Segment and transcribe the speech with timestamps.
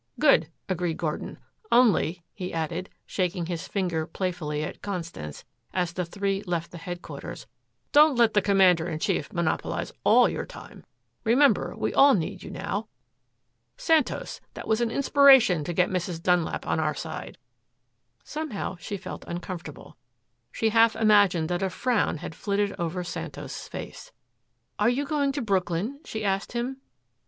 [0.19, 1.37] "Good," agreed Gordon,
[1.71, 7.45] "only," he added, shaking his finger playfully at Constance, as the three left the headquarters,
[7.91, 10.85] "don't let the commander in chief monopolize ALL your time,
[11.23, 12.87] Remember, we all need you now.
[13.77, 16.19] Santos, that was an inspiration to get Mrs.
[16.19, 17.37] Dunlap on our side."
[18.23, 19.97] Somehow she felt uncomfortable.
[20.51, 24.11] She half imagined that a frown had flitted over Santos' face.
[24.79, 26.77] "Are you going to Brooklyn?" she asked him.